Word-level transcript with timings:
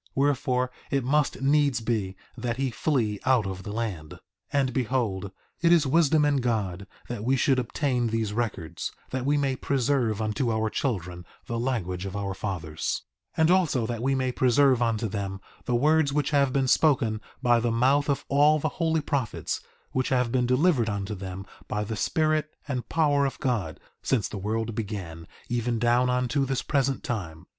Wherefore, 0.15 0.71
it 0.89 1.03
must 1.03 1.43
needs 1.43 1.79
be 1.79 2.15
that 2.35 2.57
he 2.57 2.71
flee 2.71 3.19
out 3.23 3.45
of 3.45 3.61
the 3.61 3.71
land. 3.71 4.09
3:19 4.15 4.19
And 4.53 4.73
behold, 4.73 5.31
it 5.61 5.71
is 5.71 5.85
wisdom 5.85 6.25
in 6.25 6.37
God 6.37 6.87
that 7.07 7.23
we 7.23 7.35
should 7.35 7.59
obtain 7.59 8.07
these 8.07 8.33
records, 8.33 8.91
that 9.11 9.27
we 9.27 9.37
may 9.37 9.55
preserve 9.55 10.19
unto 10.19 10.51
our 10.51 10.71
children 10.71 11.23
the 11.45 11.59
language 11.59 12.07
of 12.07 12.15
our 12.15 12.33
fathers; 12.33 13.03
3:20 13.37 13.41
And 13.41 13.51
also 13.51 13.85
that 13.85 14.01
we 14.01 14.15
may 14.15 14.31
preserve 14.31 14.81
unto 14.81 15.07
them 15.07 15.39
the 15.65 15.75
words 15.75 16.11
which 16.11 16.31
have 16.31 16.51
been 16.51 16.67
spoken 16.67 17.21
by 17.43 17.59
the 17.59 17.69
mouth 17.71 18.09
of 18.09 18.25
all 18.27 18.57
the 18.57 18.69
holy 18.79 19.01
prophets, 19.01 19.61
which 19.91 20.09
have 20.09 20.31
been 20.31 20.47
delivered 20.47 20.89
unto 20.89 21.13
them 21.13 21.45
by 21.67 21.83
the 21.83 21.95
Spirit 21.95 22.51
and 22.67 22.89
power 22.89 23.27
of 23.27 23.37
God, 23.39 23.79
since 24.01 24.27
the 24.27 24.39
world 24.39 24.73
began, 24.73 25.27
even 25.47 25.77
down 25.77 26.09
unto 26.09 26.43
this 26.43 26.63
present 26.63 27.03
time. 27.03 27.45